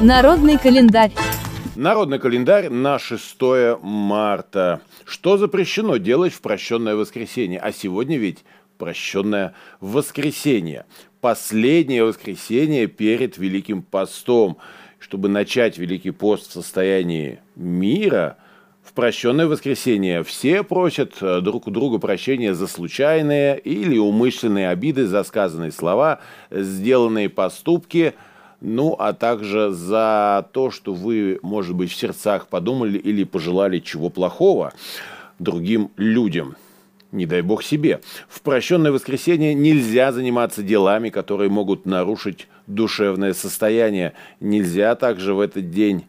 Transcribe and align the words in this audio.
Народный 0.00 0.58
календарь. 0.58 1.12
Народный 1.76 2.18
календарь 2.18 2.68
на 2.68 2.98
6 2.98 3.36
марта. 3.80 4.80
Что 5.04 5.36
запрещено 5.36 5.96
делать 5.96 6.32
в 6.32 6.40
прощенное 6.40 6.94
воскресенье? 6.94 7.58
А 7.60 7.72
сегодня 7.72 8.18
ведь 8.18 8.44
прощенное 8.76 9.54
воскресенье. 9.80 10.86
Последнее 11.20 12.04
воскресенье 12.04 12.86
перед 12.86 13.38
Великим 13.38 13.82
постом. 13.82 14.58
Чтобы 14.98 15.28
начать 15.28 15.78
Великий 15.78 16.10
пост 16.10 16.50
в 16.50 16.52
состоянии 16.52 17.40
мира, 17.56 18.36
в 18.84 18.92
прощенное 18.92 19.46
воскресенье 19.46 20.22
все 20.22 20.62
просят 20.62 21.14
э, 21.20 21.40
друг 21.40 21.66
у 21.66 21.70
друга 21.70 21.98
прощения 21.98 22.54
за 22.54 22.66
случайные 22.66 23.58
или 23.58 23.98
умышленные 23.98 24.68
обиды, 24.68 25.06
за 25.06 25.24
сказанные 25.24 25.72
слова, 25.72 26.20
сделанные 26.50 27.28
поступки– 27.28 28.14
ну, 28.64 28.96
а 28.98 29.12
также 29.12 29.72
за 29.72 30.48
то, 30.52 30.70
что 30.70 30.94
вы, 30.94 31.38
может 31.42 31.76
быть, 31.76 31.92
в 31.92 31.94
сердцах 31.94 32.48
подумали 32.48 32.96
или 32.96 33.24
пожелали 33.24 33.78
чего 33.78 34.08
плохого 34.08 34.72
другим 35.38 35.90
людям. 35.98 36.56
Не 37.12 37.26
дай 37.26 37.42
бог 37.42 37.62
себе. 37.62 38.00
В 38.26 38.40
прощенное 38.40 38.90
воскресенье 38.90 39.52
нельзя 39.52 40.12
заниматься 40.12 40.62
делами, 40.62 41.10
которые 41.10 41.50
могут 41.50 41.84
нарушить 41.84 42.48
душевное 42.66 43.34
состояние. 43.34 44.14
Нельзя 44.40 44.94
также 44.94 45.34
в 45.34 45.40
этот 45.40 45.70
день 45.70 46.06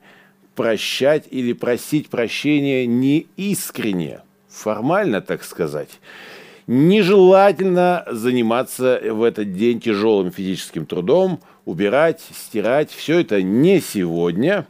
прощать 0.56 1.26
или 1.30 1.54
просить 1.54 2.10
прощения 2.10 2.86
неискренне, 2.88 4.22
формально, 4.50 5.22
так 5.22 5.44
сказать. 5.44 6.00
Нежелательно 6.68 8.06
заниматься 8.10 9.00
в 9.04 9.22
этот 9.22 9.54
день 9.54 9.80
тяжелым 9.80 10.32
физическим 10.32 10.88
трудом, 10.88 11.40
убирать, 11.66 12.22
стирать. 12.34 12.90
Все 12.90 13.20
это 13.20 13.44
не 13.44 13.80
сегодня, 13.80 14.66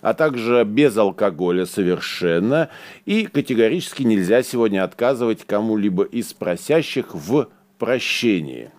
а 0.00 0.14
также 0.14 0.64
без 0.64 0.96
алкоголя 0.96 1.66
совершенно. 1.66 2.68
И 3.04 3.26
категорически 3.26 4.02
нельзя 4.02 4.42
сегодня 4.42 4.82
отказывать 4.82 5.46
кому-либо 5.46 6.02
из 6.02 6.32
просящих 6.32 7.14
в 7.14 7.48
прощении. 7.78 8.70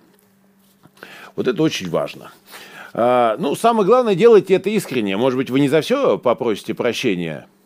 Вот 1.38 1.48
это 1.48 1.62
очень 1.64 1.90
важно. 1.90 2.32
А, 2.94 3.36
ну, 3.38 3.56
самое 3.56 3.86
главное, 3.86 4.16
делайте 4.16 4.54
это 4.54 4.70
искренне. 4.70 5.18
Может 5.18 5.38
быть, 5.38 5.50
вы 5.50 5.60
не 5.60 5.70
за 5.70 5.82
все 5.82 6.18
попросите 6.18 6.74
прощения– 6.74 7.48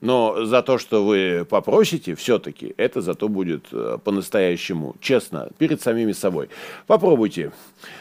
но 0.00 0.44
за 0.44 0.62
то, 0.62 0.78
что 0.78 1.04
вы 1.04 1.46
попросите, 1.48 2.14
все-таки 2.14 2.74
это 2.76 3.00
зато 3.00 3.28
будет 3.28 3.66
э, 3.72 3.98
по-настоящему 4.04 4.94
честно 5.00 5.48
перед 5.58 5.80
самими 5.80 6.12
собой. 6.12 6.50
Попробуйте 6.86 7.52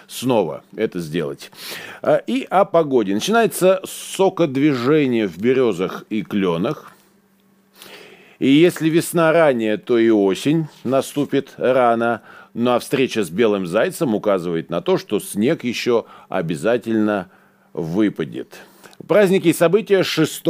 снова 0.08 0.64
это 0.76 1.00
сделать. 1.00 1.52
А, 2.02 2.18
и 2.18 2.46
о 2.50 2.66
погоде. 2.66 3.14
Начинается 3.14 3.82
сокодвижение 3.86 5.28
в 5.28 5.38
березах 5.38 6.06
и 6.10 6.22
кленах. 6.22 6.92
И 8.40 8.50
если 8.50 8.90
весна 8.90 9.32
ранее, 9.32 9.78
то 9.78 9.98
и 9.98 10.10
осень 10.10 10.68
наступит 10.84 11.54
рано. 11.58 12.22
Ну 12.56 12.72
а 12.72 12.80
встреча 12.80 13.26
с 13.26 13.30
белым 13.30 13.68
зайцем 13.68 14.16
указывает 14.16 14.70
на 14.70 14.80
то, 14.80 14.98
что 14.98 15.20
снег 15.20 15.66
еще 15.66 16.06
обязательно 16.30 17.30
выпадет. 17.74 18.62
Праздники 19.06 19.50
и 19.50 19.54
события 19.54 20.04
6 20.04 20.46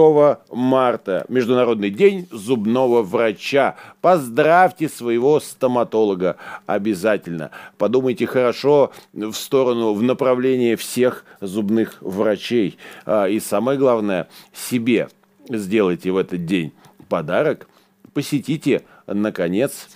марта. 0.52 1.26
Международный 1.30 1.90
день 1.90 2.28
зубного 2.30 3.02
врача. 3.02 3.76
Поздравьте 4.02 4.88
своего 4.88 5.40
стоматолога 5.40 6.38
обязательно. 6.68 7.50
Подумайте 7.80 8.28
хорошо 8.28 8.92
в 9.14 9.34
сторону, 9.34 9.96
в 9.96 10.04
направлении 10.04 10.76
всех 10.76 11.26
зубных 11.42 11.98
врачей. 12.02 12.78
А, 13.08 13.26
и 13.26 13.40
самое 13.40 13.80
главное, 13.80 14.28
себе 14.54 15.10
сделайте 15.50 16.12
в 16.12 16.18
этот 16.18 16.46
день 16.46 16.72
подарок. 17.10 17.68
Посетите, 18.14 18.84
наконец, 19.08 19.88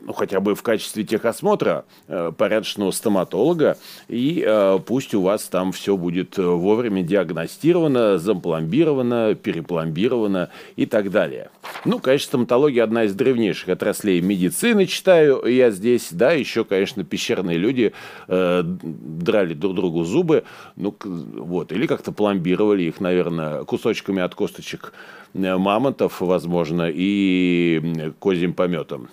ну, 0.00 0.12
хотя 0.12 0.40
бы 0.40 0.54
в 0.54 0.62
качестве 0.62 1.04
техосмотра 1.04 1.84
э, 2.08 2.32
порядочного 2.36 2.90
стоматолога, 2.90 3.76
и 4.08 4.42
э, 4.46 4.78
пусть 4.84 5.14
у 5.14 5.22
вас 5.22 5.44
там 5.44 5.72
все 5.72 5.96
будет 5.96 6.38
э, 6.38 6.42
вовремя 6.42 7.02
диагностировано, 7.02 8.18
запломбировано, 8.18 9.34
перепломбировано 9.34 10.50
и 10.76 10.86
так 10.86 11.10
далее. 11.10 11.50
Ну, 11.84 11.98
конечно, 11.98 12.26
стоматология 12.26 12.82
одна 12.82 13.04
из 13.04 13.14
древнейших 13.14 13.68
отраслей 13.68 14.20
медицины, 14.20 14.86
читаю 14.86 15.44
я 15.46 15.70
здесь, 15.70 16.08
да, 16.10 16.32
еще, 16.32 16.64
конечно, 16.64 17.04
пещерные 17.04 17.58
люди 17.58 17.92
э, 18.28 18.62
драли 18.64 19.54
друг 19.54 19.74
другу 19.74 20.04
зубы, 20.04 20.44
ну, 20.76 20.94
вот, 21.04 21.72
или 21.72 21.86
как-то 21.86 22.12
пломбировали 22.12 22.84
их, 22.84 23.00
наверное, 23.00 23.64
кусочками 23.64 24.22
от 24.22 24.34
косточек 24.34 24.92
э, 25.34 25.56
мамонтов, 25.56 26.20
возможно, 26.20 26.90
и 26.92 28.12
козьим 28.18 28.54
пометом. 28.54 29.08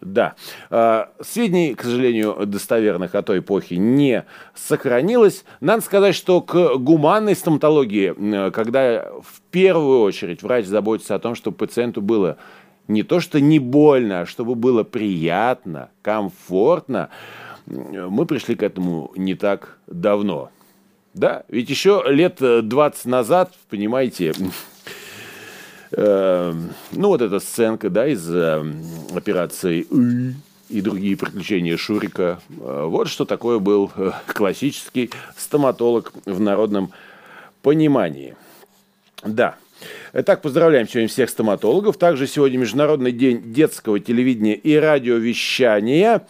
Да. 0.00 0.34
А, 0.70 1.10
сведений, 1.20 1.74
к 1.74 1.82
сожалению, 1.82 2.46
достоверных 2.46 3.14
о 3.14 3.22
той 3.22 3.40
эпохе 3.40 3.76
не 3.76 4.24
сохранилось. 4.54 5.44
Надо 5.60 5.82
сказать, 5.82 6.14
что 6.14 6.40
к 6.40 6.76
гуманной 6.76 7.36
стоматологии, 7.36 8.50
когда 8.50 9.10
в 9.22 9.40
первую 9.50 10.00
очередь 10.00 10.42
врач 10.42 10.66
заботится 10.66 11.14
о 11.14 11.18
том, 11.18 11.34
чтобы 11.34 11.56
пациенту 11.56 12.00
было 12.00 12.38
не 12.88 13.02
то 13.02 13.20
что 13.20 13.40
не 13.40 13.58
больно, 13.58 14.22
а 14.22 14.26
чтобы 14.26 14.54
было 14.54 14.82
приятно, 14.82 15.90
комфортно, 16.02 17.10
мы 17.66 18.26
пришли 18.26 18.56
к 18.56 18.62
этому 18.62 19.12
не 19.14 19.34
так 19.34 19.78
давно. 19.86 20.50
Да, 21.14 21.44
ведь 21.48 21.68
еще 21.70 22.02
лет 22.06 22.38
20 22.40 23.04
назад, 23.06 23.52
понимаете, 23.68 24.32
Эм, 25.92 26.70
ну, 26.92 27.08
вот 27.08 27.20
эта 27.20 27.40
сценка, 27.40 27.90
да, 27.90 28.06
из 28.06 28.28
эм, 28.32 28.82
операции 29.14 29.86
и 30.68 30.80
другие 30.80 31.16
приключения 31.16 31.76
Шурика. 31.76 32.40
Э, 32.60 32.84
вот 32.86 33.08
что 33.08 33.24
такое 33.24 33.58
был 33.58 33.90
э, 33.96 34.12
классический 34.26 35.10
стоматолог 35.36 36.12
в 36.26 36.40
народном 36.40 36.92
понимании. 37.62 38.36
Да. 39.24 39.56
Итак, 40.12 40.42
поздравляем 40.42 40.88
сегодня 40.88 41.08
всех 41.08 41.28
стоматологов. 41.28 41.96
Также 41.96 42.26
сегодня 42.26 42.58
Международный 42.58 43.12
день 43.12 43.52
детского 43.52 43.98
телевидения 43.98 44.54
и 44.54 44.76
радиовещания. 44.76 46.22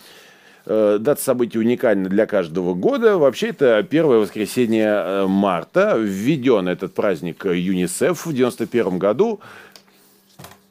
Э, 0.66 0.98
дата 1.00 1.22
события 1.22 1.58
уникальна 1.58 2.08
для 2.08 2.26
каждого 2.26 2.74
года. 2.74 3.18
Вообще, 3.18 3.48
это 3.48 3.82
первое 3.82 4.18
воскресенье 4.18 4.86
э, 4.86 5.26
марта. 5.26 5.96
Введен 5.96 6.68
этот 6.68 6.94
праздник 6.94 7.44
ЮНИСЕФ 7.44 8.26
в 8.26 8.32
91 8.32 8.98
году. 8.98 9.40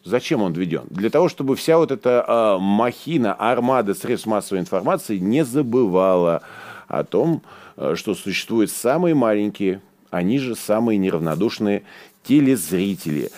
Зачем 0.04 0.42
он 0.42 0.54
введен? 0.54 0.84
Для 0.90 1.10
того, 1.10 1.30
чтобы 1.30 1.56
вся 1.56 1.78
вот 1.78 1.92
эта 1.92 2.24
э, 2.28 2.58
махина, 2.60 3.34
армада 3.34 3.94
средств 3.94 4.28
массовой 4.28 4.62
информации 4.62 5.18
не 5.18 5.44
забывала 5.44 6.42
о 6.88 7.04
том, 7.04 7.42
э, 7.76 7.96
что 7.96 8.16
существуют 8.16 8.72
самые 8.72 9.16
маленькие, 9.16 9.82
они 10.12 10.40
же 10.40 10.56
самые 10.56 10.98
неравнодушные 10.98 11.84
телезрители. 12.24 13.32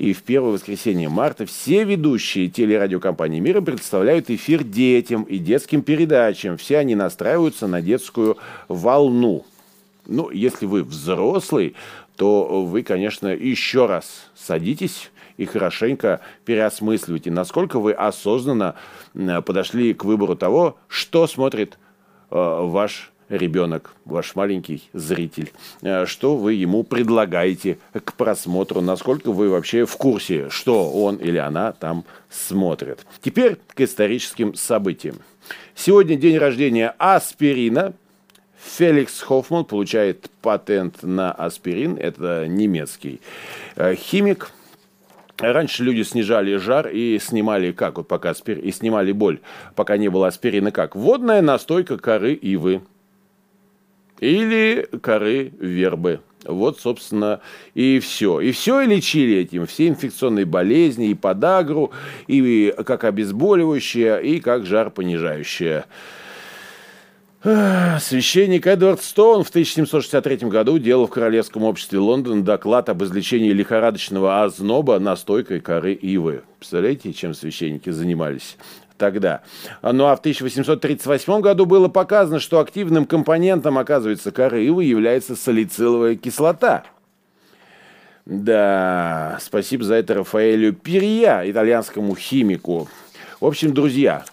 И 0.00 0.14
в 0.14 0.22
первое 0.22 0.52
воскресенье 0.52 1.10
марта 1.10 1.44
все 1.44 1.84
ведущие 1.84 2.48
телерадиокомпании 2.48 3.38
мира 3.38 3.60
представляют 3.60 4.30
эфир 4.30 4.64
детям 4.64 5.24
и 5.24 5.36
детским 5.36 5.82
передачам. 5.82 6.56
Все 6.56 6.78
они 6.78 6.94
настраиваются 6.94 7.66
на 7.66 7.82
детскую 7.82 8.38
волну. 8.68 9.44
Ну, 10.06 10.30
если 10.30 10.64
вы 10.64 10.84
взрослый, 10.84 11.74
то 12.16 12.64
вы, 12.64 12.82
конечно, 12.82 13.28
еще 13.28 13.84
раз 13.84 14.30
садитесь 14.34 15.10
и 15.36 15.44
хорошенько 15.44 16.20
переосмысливайте, 16.46 17.30
насколько 17.30 17.78
вы 17.78 17.92
осознанно 17.92 18.76
подошли 19.12 19.92
к 19.92 20.06
выбору 20.06 20.34
того, 20.34 20.78
что 20.88 21.26
смотрит 21.26 21.78
э, 22.30 22.36
ваш 22.36 23.12
ребенок, 23.30 23.92
ваш 24.04 24.34
маленький 24.34 24.82
зритель, 24.92 25.52
э, 25.82 26.04
что 26.04 26.36
вы 26.36 26.54
ему 26.54 26.82
предлагаете 26.82 27.78
к 27.92 28.12
просмотру, 28.14 28.80
насколько 28.80 29.32
вы 29.32 29.48
вообще 29.48 29.86
в 29.86 29.96
курсе, 29.96 30.50
что 30.50 30.90
он 30.90 31.16
или 31.16 31.38
она 31.38 31.72
там 31.72 32.04
смотрит. 32.28 33.06
Теперь 33.22 33.56
к 33.74 33.80
историческим 33.80 34.54
событиям. 34.54 35.16
Сегодня 35.74 36.16
день 36.16 36.36
рождения 36.36 36.94
аспирина. 36.98 37.94
Феликс 38.76 39.22
Хоффман 39.22 39.64
получает 39.64 40.30
патент 40.42 41.02
на 41.02 41.32
аспирин. 41.32 41.96
Это 41.96 42.46
немецкий 42.46 43.20
э, 43.76 43.94
химик. 43.94 44.50
Раньше 45.38 45.84
люди 45.84 46.02
снижали 46.02 46.56
жар 46.56 46.88
и 46.88 47.18
снимали 47.18 47.72
как 47.72 47.96
вот 47.96 48.06
пока 48.06 48.30
аспир... 48.30 48.58
и 48.58 48.70
снимали 48.72 49.12
боль, 49.12 49.40
пока 49.74 49.96
не 49.96 50.10
было 50.10 50.26
аспирина 50.26 50.70
как 50.70 50.94
водная 50.94 51.40
настойка 51.40 51.96
коры 51.96 52.34
ивы 52.34 52.82
или 54.20 54.86
коры 55.02 55.52
вербы. 55.58 56.20
Вот, 56.44 56.80
собственно, 56.80 57.40
и 57.74 57.98
все. 57.98 58.40
И 58.40 58.52
все 58.52 58.80
и 58.80 58.86
лечили 58.86 59.38
этим. 59.38 59.66
Все 59.66 59.88
инфекционные 59.88 60.46
болезни, 60.46 61.08
и 61.08 61.14
подагру, 61.14 61.92
и 62.28 62.74
как 62.86 63.04
обезболивающее, 63.04 64.22
и 64.22 64.40
как 64.40 64.64
жар 64.64 64.90
понижающее. 64.90 65.84
Священник 67.42 68.66
Эдвард 68.66 69.00
Стоун 69.02 69.44
в 69.44 69.48
1763 69.48 70.48
году 70.48 70.78
делал 70.78 71.06
в 71.06 71.10
Королевском 71.10 71.64
обществе 71.64 71.98
Лондона 71.98 72.42
доклад 72.42 72.90
об 72.90 73.02
излечении 73.02 73.50
лихорадочного 73.52 74.42
озноба 74.42 74.98
настойкой 74.98 75.60
коры 75.60 75.94
ивы. 75.94 76.42
Представляете, 76.58 77.14
чем 77.14 77.32
священники 77.32 77.88
занимались? 77.88 78.58
Тогда. 79.00 79.40
Ну 79.82 80.06
а 80.06 80.14
в 80.14 80.20
1838 80.20 81.40
году 81.40 81.66
было 81.66 81.88
показано, 81.88 82.38
что 82.38 82.60
активным 82.60 83.06
компонентом, 83.06 83.78
оказывается, 83.78 84.30
коры 84.30 84.60
является 84.60 85.34
салициловая 85.34 86.14
кислота. 86.14 86.84
Да, 88.26 89.38
спасибо 89.40 89.82
за 89.82 89.94
это 89.94 90.14
Рафаэлю 90.14 90.74
Перья, 90.74 91.42
итальянскому 91.44 92.14
химику. 92.14 92.88
В 93.40 93.46
общем, 93.46 93.72
друзья, 93.72 94.24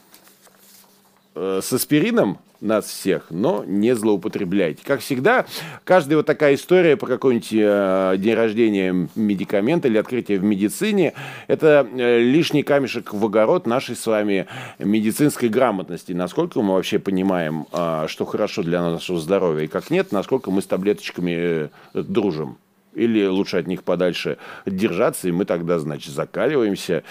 э, 1.33 1.61
с 1.63 1.73
аспирином 1.73 2.37
нас 2.61 2.85
всех, 2.85 3.27
но 3.29 3.63
не 3.65 3.95
злоупотребляйте. 3.95 4.81
Как 4.83 5.01
всегда, 5.01 5.45
каждая 5.83 6.17
вот 6.17 6.25
такая 6.25 6.55
история 6.55 6.97
про 6.97 7.07
какой-нибудь 7.07 7.49
э, 7.51 8.15
день 8.17 8.33
рождения 8.33 9.07
медикамента 9.15 9.87
или 9.87 9.97
открытие 9.97 10.39
в 10.39 10.43
медицине, 10.43 11.13
это 11.47 11.87
э, 11.91 12.19
лишний 12.19 12.63
камешек 12.63 13.13
в 13.13 13.25
огород 13.25 13.67
нашей 13.67 13.95
с 13.95 14.05
вами 14.05 14.47
медицинской 14.79 15.49
грамотности. 15.49 16.13
Насколько 16.13 16.61
мы 16.61 16.73
вообще 16.73 16.99
понимаем, 16.99 17.67
э, 17.71 18.05
что 18.07 18.25
хорошо 18.25 18.63
для 18.63 18.81
нашего 18.81 19.19
здоровья 19.19 19.65
и 19.65 19.67
как 19.67 19.89
нет, 19.89 20.11
насколько 20.11 20.51
мы 20.51 20.61
с 20.61 20.65
таблеточками 20.65 21.35
э, 21.35 21.69
дружим 21.93 22.57
или 22.95 23.27
лучше 23.27 23.57
от 23.57 23.67
них 23.67 23.83
подальше 23.83 24.37
держаться, 24.65 25.27
и 25.27 25.31
мы 25.31 25.45
тогда, 25.45 25.77
значит, 25.77 26.11
закаливаемся, 26.11 27.03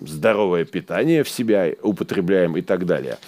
здоровое 0.00 0.64
питание 0.64 1.22
в 1.22 1.28
себя 1.28 1.70
употребляем 1.82 2.56
и 2.56 2.62
так 2.62 2.86
далее. 2.86 3.18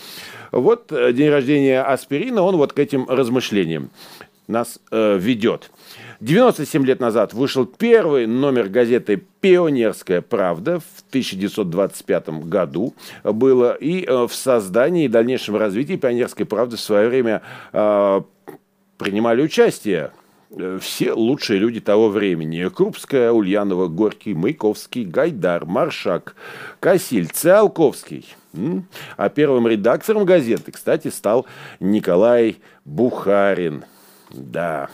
Вот 0.52 0.92
э, 0.92 1.12
день 1.12 1.30
рождения 1.30 1.82
аспирина, 1.82 2.42
он 2.42 2.56
вот 2.56 2.72
к 2.72 2.78
этим 2.78 3.06
размышлениям 3.08 3.90
нас 4.48 4.80
э, 4.90 5.18
ведет. 5.18 5.70
97 6.20 6.84
лет 6.84 7.00
назад 7.00 7.32
вышел 7.34 7.66
первый 7.66 8.26
номер 8.26 8.68
газеты 8.68 9.22
«Пионерская 9.40 10.20
правда» 10.20 10.80
в 10.80 11.04
1925 11.10 12.28
году 12.46 12.94
было. 13.22 13.74
И 13.74 14.04
э, 14.04 14.26
в 14.26 14.34
создании 14.34 15.04
и 15.04 15.08
дальнейшем 15.08 15.56
развитии 15.56 15.96
«Пионерской 15.96 16.46
правды» 16.46 16.76
в 16.76 16.80
свое 16.80 17.08
время 17.08 17.42
э, 17.72 18.22
принимали 18.96 19.42
участие 19.42 20.10
все 20.80 21.12
лучшие 21.12 21.58
люди 21.58 21.80
того 21.80 22.08
времени. 22.08 22.68
Крупская, 22.68 23.32
Ульянова, 23.32 23.88
Горький, 23.88 24.34
Маяковский, 24.34 25.04
Гайдар, 25.04 25.66
Маршак, 25.66 26.34
Касиль, 26.80 27.28
Циолковский. 27.28 28.24
А 29.16 29.28
первым 29.28 29.68
редактором 29.68 30.24
газеты, 30.24 30.72
кстати, 30.72 31.08
стал 31.08 31.46
Николай 31.80 32.56
Бухарин. 32.84 33.84
Да. 34.30 34.88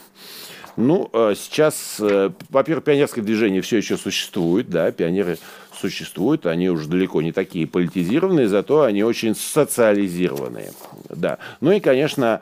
Ну, 0.77 1.09
э, 1.13 1.35
сейчас, 1.37 1.99
э, 2.01 2.31
во-первых, 2.51 2.85
пионерское 2.85 3.23
движение 3.23 3.63
все 3.63 3.77
еще 3.77 3.97
существует, 3.97 4.69
да, 4.71 4.91
пионеры 4.91 5.39
существуют, 5.73 6.47
они 6.47 6.69
уже 6.69 6.89
далеко 6.89 7.23
не 7.23 7.31
такие 7.31 7.67
политизированные, 7.67 8.49
зато 8.49 8.83
они 8.83 9.05
очень 9.05 9.37
социализированные, 9.37 10.73
да. 11.11 11.39
Ну 11.61 11.71
и, 11.71 11.81
конечно, 11.81 12.41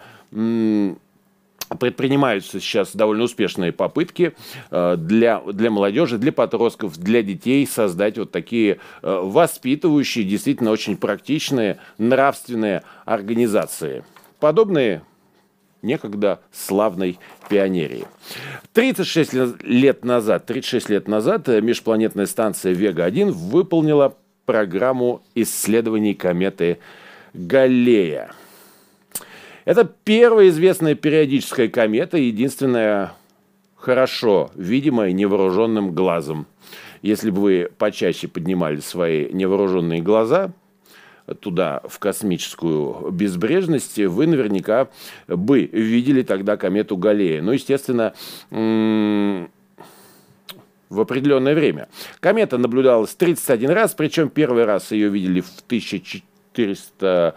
предпринимаются 1.78 2.60
сейчас 2.60 2.94
довольно 2.94 3.24
успешные 3.24 3.72
попытки 3.72 4.34
э, 4.70 4.96
для, 4.96 5.40
для 5.40 5.70
молодежи, 5.70 6.18
для 6.18 6.32
подростков, 6.32 6.96
для 6.98 7.22
детей 7.22 7.66
создать 7.66 8.18
вот 8.18 8.30
такие 8.30 8.78
э, 9.02 9.20
воспитывающие, 9.22 10.24
действительно 10.24 10.70
очень 10.70 10.96
практичные, 10.96 11.78
нравственные 11.98 12.82
организации. 13.04 14.04
Подобные 14.40 15.02
некогда 15.82 16.40
славной 16.52 17.18
пионерии. 17.48 18.06
36 18.72 19.62
лет 19.62 20.04
назад, 20.04 20.46
36 20.46 20.88
лет 20.88 21.08
назад 21.08 21.48
э, 21.48 21.60
межпланетная 21.60 22.26
станция 22.26 22.72
Вега-1 22.72 23.30
выполнила 23.30 24.16
программу 24.46 25.22
исследований 25.34 26.14
кометы 26.14 26.78
Галлея. 27.34 28.32
Это 29.64 29.84
первая 29.84 30.48
известная 30.48 30.94
периодическая 30.94 31.68
комета, 31.68 32.16
единственная 32.18 33.12
хорошо 33.76 34.50
видимая 34.54 35.12
невооруженным 35.12 35.92
глазом. 35.92 36.46
Если 37.00 37.30
бы 37.30 37.40
вы 37.40 37.70
почаще 37.78 38.28
поднимали 38.28 38.80
свои 38.80 39.32
невооруженные 39.32 40.00
глаза 40.00 40.52
туда, 41.40 41.80
в 41.88 41.98
космическую 41.98 43.10
безбрежность, 43.10 43.98
вы 43.98 44.26
наверняка 44.26 44.88
бы 45.28 45.62
видели 45.64 46.22
тогда 46.22 46.56
комету 46.56 46.96
Галлея. 46.96 47.42
Ну, 47.42 47.52
естественно, 47.52 48.14
в 48.50 49.48
определенное 51.00 51.54
Комета 52.20 52.58
наблюдалась 52.58 53.14
31 53.14 53.70
раз, 53.70 53.94
причем 53.94 54.28
первый 54.28 54.64
раз 54.64 54.90
ее 54.92 55.08
видели 55.08 55.40
в 55.40 55.50
1400 55.66 57.36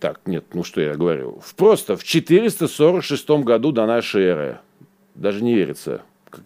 так, 0.00 0.20
нет, 0.26 0.44
ну 0.52 0.64
что 0.64 0.80
я 0.80 0.94
говорю, 0.94 1.40
в, 1.44 1.54
просто 1.54 1.96
в 1.96 2.04
446 2.04 3.30
году 3.30 3.72
до 3.72 3.86
нашей 3.86 4.24
эры, 4.24 4.60
даже 5.14 5.42
не 5.42 5.54
верится, 5.54 6.02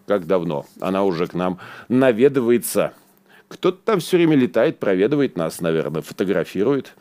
как 0.07 0.25
давно, 0.25 0.65
она 0.79 1.03
уже 1.03 1.27
к 1.27 1.33
нам 1.33 1.59
наведывается. 1.89 2.93
Кто-то 3.47 3.77
там 3.85 3.99
все 3.99 4.17
время 4.17 4.35
летает, 4.35 4.79
проведывает 4.79 5.37
нас, 5.37 5.61
наверное, 5.61 6.01
фотографирует. 6.01 6.95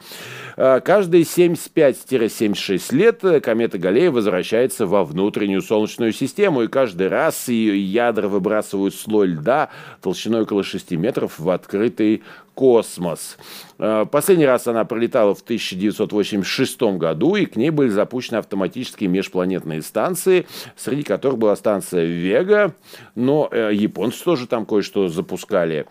А, 0.56 0.80
каждые 0.80 1.24
75-76 1.24 2.94
лет 2.94 3.24
э, 3.24 3.40
комета 3.40 3.78
Галлея 3.78 4.10
возвращается 4.10 4.86
во 4.86 5.04
внутреннюю 5.04 5.62
Солнечную 5.62 6.12
систему, 6.12 6.62
и 6.62 6.68
каждый 6.68 7.08
раз 7.08 7.48
ее 7.48 7.80
ядра 7.80 8.28
выбрасывают 8.28 8.94
слой 8.94 9.28
льда 9.28 9.70
толщиной 10.00 10.42
около 10.42 10.62
6 10.62 10.92
метров 10.92 11.38
в 11.38 11.48
открытый 11.50 12.22
космос. 12.54 13.38
А, 13.78 14.04
последний 14.04 14.46
раз 14.46 14.66
она 14.66 14.84
пролетала 14.84 15.34
в 15.34 15.40
1986 15.40 16.82
году, 16.98 17.36
и 17.36 17.46
к 17.46 17.56
ней 17.56 17.70
были 17.70 17.88
запущены 17.88 18.36
автоматические 18.38 19.08
межпланетные 19.08 19.82
станции, 19.82 20.46
среди 20.76 21.02
которых 21.02 21.38
была 21.38 21.56
станция 21.56 22.04
Вега, 22.04 22.74
но 23.14 23.48
э, 23.50 23.70
японцы 23.72 24.22
тоже 24.22 24.46
там 24.46 24.66
кое-что 24.66 25.08
запускали. 25.08 25.86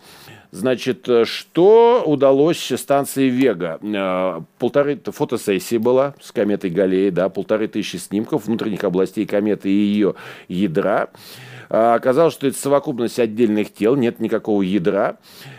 Значит, 0.52 1.08
э, 1.08 1.24
что 1.24 2.02
удалось 2.04 2.70
станции 2.76 3.30
Вега? 3.30 3.78
Э, 3.80 4.42
полторы 4.58 5.00
фотосессии 5.02 5.78
была 5.78 6.14
с 6.20 6.30
кометой 6.30 6.68
Галлеи, 6.68 7.08
да, 7.08 7.30
полторы 7.30 7.68
тысячи 7.68 7.96
снимков 7.96 8.44
внутренних 8.44 8.84
областей 8.84 9.24
кометы 9.24 9.70
и 9.70 9.72
ее 9.72 10.14
ядра. 10.48 11.08
А, 11.70 11.94
оказалось, 11.94 12.34
что 12.34 12.46
это 12.46 12.58
совокупность 12.58 13.18
отдельных 13.18 13.72
тел, 13.72 13.96
нет 13.96 14.20
никакого 14.20 14.60
ядра. 14.60 15.16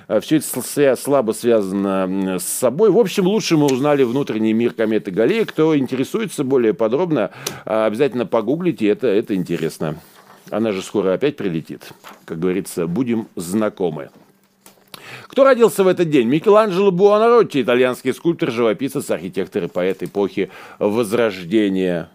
А, 0.07 0.19
Все 0.19 0.37
это 0.37 0.95
слабо 0.95 1.31
связано 1.31 2.37
с 2.37 2.43
собой. 2.43 2.91
В 2.91 2.99
общем, 2.99 3.25
лучше 3.25 3.57
мы 3.57 3.65
узнали 3.65 4.03
внутренний 4.03 4.53
мир 4.53 4.73
кометы 4.73 5.09
Галлеи. 5.09 5.45
Кто 5.45 5.75
интересуется 5.75 6.43
более 6.43 6.75
подробно, 6.75 7.31
обязательно 7.65 8.27
погуглите, 8.27 8.89
это, 8.89 9.07
это 9.07 9.33
интересно. 9.33 9.95
Она 10.51 10.71
же 10.71 10.83
скоро 10.83 11.13
опять 11.13 11.35
прилетит. 11.35 11.89
Как 12.25 12.37
говорится, 12.39 12.85
будем 12.85 13.27
знакомы. 13.35 14.11
Кто 15.27 15.43
родился 15.43 15.83
в 15.83 15.87
этот 15.87 16.09
день? 16.09 16.27
Микеланджело 16.27 16.91
Буонаротти, 16.91 17.61
итальянский 17.61 18.13
скульптор, 18.13 18.51
живописец, 18.51 19.09
архитектор 19.09 19.63
и 19.63 19.67
поэт 19.67 20.03
эпохи 20.03 20.49
Возрождения. 20.79 22.09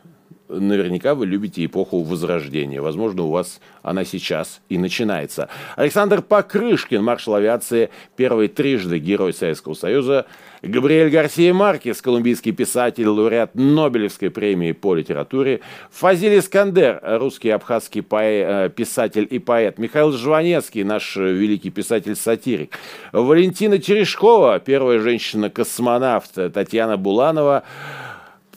Наверняка 0.48 1.14
вы 1.14 1.26
любите 1.26 1.64
эпоху 1.64 2.02
Возрождения. 2.02 2.80
Возможно, 2.80 3.24
у 3.24 3.30
вас 3.30 3.60
она 3.82 4.04
сейчас 4.04 4.60
и 4.68 4.78
начинается. 4.78 5.48
Александр 5.76 6.22
Покрышкин, 6.22 7.02
маршал 7.02 7.34
авиации, 7.34 7.90
первый 8.16 8.48
трижды 8.48 8.98
герой 8.98 9.34
Советского 9.34 9.74
Союза. 9.74 10.26
Габриэль 10.62 11.10
Гарсия 11.10 11.54
Маркес, 11.54 12.02
колумбийский 12.02 12.52
писатель, 12.52 13.06
лауреат 13.06 13.54
Нобелевской 13.54 14.30
премии 14.30 14.72
по 14.72 14.94
литературе. 14.94 15.60
Фазиль 15.90 16.38
Искандер, 16.38 17.00
русский 17.02 17.50
абхазский 17.50 18.00
поэ- 18.00 18.68
писатель 18.70 19.26
и 19.30 19.38
поэт. 19.38 19.78
Михаил 19.78 20.12
Жванецкий, 20.12 20.82
наш 20.82 21.14
великий 21.16 21.70
писатель-сатирик. 21.70 22.76
Валентина 23.12 23.78
Терешкова, 23.78 24.58
первая 24.58 24.98
женщина-космонавт. 24.98 26.52
Татьяна 26.52 26.96
Буланова, 26.96 27.62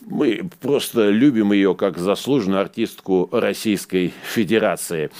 мы 0.06 0.48
просто 0.60 1.10
любим 1.10 1.52
ее 1.52 1.74
как 1.74 1.98
заслуженную 1.98 2.60
артистку 2.60 3.28
Российской 3.32 4.12
Федерации. 4.24 5.10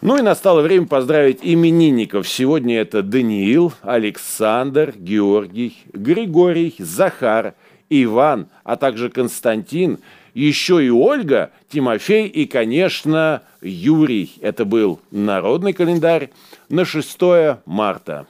Ну 0.00 0.16
и 0.16 0.22
настало 0.22 0.62
время 0.62 0.86
поздравить 0.86 1.40
именинников. 1.42 2.28
Сегодня 2.28 2.80
это 2.80 3.02
Даниил, 3.02 3.72
Александр, 3.82 4.94
Георгий, 4.96 5.76
Григорий, 5.92 6.74
Захар, 6.78 7.54
Иван, 7.88 8.48
а 8.64 8.76
также 8.76 9.10
Константин, 9.10 9.98
еще 10.32 10.84
и 10.84 10.90
Ольга, 10.90 11.50
Тимофей 11.68 12.28
и, 12.28 12.46
конечно, 12.46 13.42
Юрий. 13.60 14.32
Это 14.40 14.64
был 14.64 15.00
народный 15.10 15.72
календарь 15.72 16.30
на 16.68 16.84
6 16.84 17.18
марта. 17.66 18.26